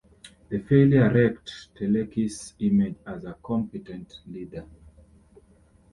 [0.49, 4.65] The failure wrecked Teleki's image as a competent leader.